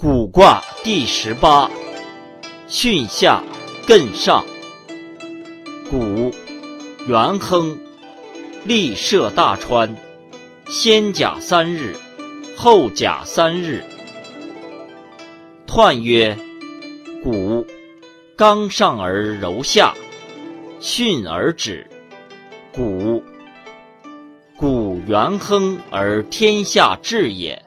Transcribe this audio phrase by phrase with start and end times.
[0.00, 1.68] 卜卦第十八，
[2.68, 3.42] 巽下
[3.84, 4.44] 艮上。
[5.90, 6.32] 古，
[7.08, 7.76] 元亨，
[8.62, 9.96] 立涉大川，
[10.68, 11.96] 先甲三日，
[12.56, 13.82] 后甲三日。
[15.66, 16.38] 彖曰：
[17.24, 17.66] 谷，
[18.36, 19.92] 刚上而柔下，
[20.80, 21.84] 巽而止。
[22.72, 23.20] 谷，
[24.56, 27.60] 谷元亨而天下治也。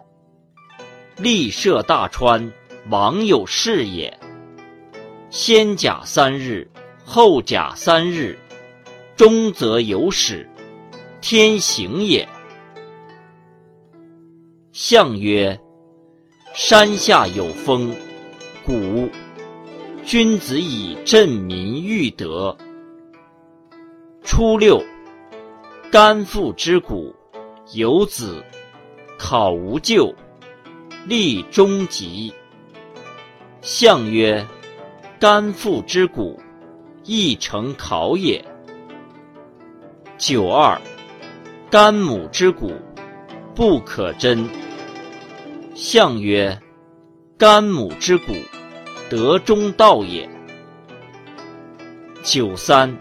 [1.18, 2.52] 立涉大川，
[2.90, 4.18] 王有事也。
[5.30, 6.70] 先甲三日，
[7.06, 8.38] 后甲三日，
[9.16, 10.50] 中则有始，
[11.22, 12.28] 天行也。
[14.72, 15.60] 象曰：
[16.54, 17.96] 山下有风，
[18.66, 19.10] 谷。
[20.04, 22.58] 君子以振民育德。
[24.24, 24.84] 初六，
[25.92, 27.16] 干父之谷，
[27.74, 28.44] 有子，
[29.18, 30.14] 考无咎。
[31.06, 32.34] 立中吉。
[33.62, 34.46] 象曰：
[35.20, 36.40] 干父之谷，
[37.04, 38.44] 亦成考也。
[40.18, 40.80] 九二，
[41.70, 42.74] 干母之谷，
[43.56, 44.48] 不可贞。
[45.74, 46.60] 象曰：
[47.38, 48.34] 干母之谷，
[49.10, 50.30] 得中道也。
[52.24, 52.96] 九三，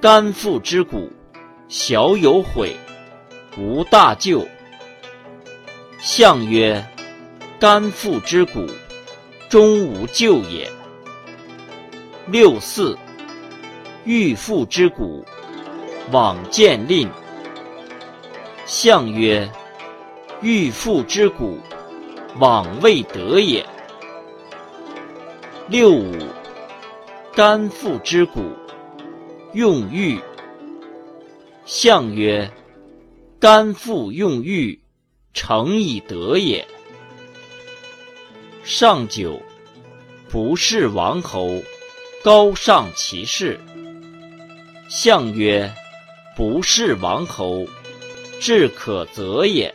[0.00, 1.10] 干父之谷，
[1.68, 2.76] 小有悔，
[3.58, 4.46] 无大咎。
[5.98, 6.84] 象曰：
[7.60, 8.66] 干父之谷，
[9.50, 10.66] 终无咎也。
[12.28, 12.96] 六四，
[14.06, 15.22] 欲父之谷，
[16.10, 17.06] 往见吝。
[18.64, 19.46] 象曰：
[20.40, 21.58] 欲父之谷，
[22.38, 23.62] 往未得也。
[25.68, 26.16] 六五，
[27.34, 28.40] 干父之谷，
[29.52, 30.18] 用玉。
[31.66, 32.50] 象曰：
[33.38, 34.80] 干父用欲，
[35.34, 36.66] 成以德也。
[38.62, 39.40] 上九，
[40.28, 41.62] 不是王侯，
[42.22, 43.58] 高尚其事。
[44.88, 45.72] 象曰：
[46.36, 47.66] 不是王侯，
[48.38, 49.74] 至可则也。